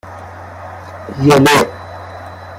ژله 1.29 1.55